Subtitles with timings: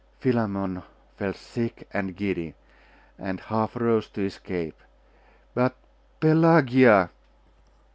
[0.19, 0.81] Philammon
[1.15, 2.55] felt sick and giddy,
[3.19, 4.79] and half rose to escape.
[5.53, 5.75] But
[6.19, 7.11] Pelagia!....